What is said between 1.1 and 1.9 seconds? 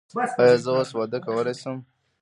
کولی شم؟